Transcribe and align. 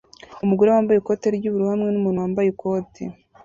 Umugore 0.43 0.69
wambaye 0.69 0.97
ikote 0.99 1.25
ry'ubururu 1.37 1.71
hamwe 1.73 1.89
numuntu 1.91 2.21
wambaye 2.23 2.47
ikoti 2.49 3.03